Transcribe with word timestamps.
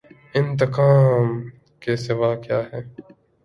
انتقام 0.35 1.27
کے 1.79 1.95
سوا 1.95 2.35
کیا 2.35 2.59
ہے۔ 2.73 2.81